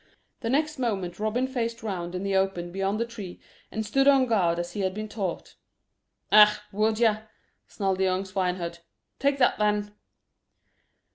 The 0.39 0.49
next 0.49 0.79
moment 0.79 1.19
Robin 1.19 1.45
faced 1.45 1.83
round 1.83 2.15
in 2.15 2.23
the 2.23 2.35
open 2.35 2.71
beyond 2.71 2.99
the 2.99 3.05
tree, 3.05 3.39
and 3.71 3.85
stood 3.85 4.07
on 4.07 4.25
guard 4.25 4.57
as 4.57 4.71
he 4.71 4.79
had 4.81 4.95
been 4.95 5.07
taught. 5.07 5.53
"Ah, 6.31 6.63
would 6.71 6.97
yer?" 6.97 7.29
snarled 7.67 7.99
the 7.99 8.05
young 8.05 8.25
swineherd; 8.25 8.79
"take 9.19 9.37
that 9.37 9.59
then." 9.59 9.93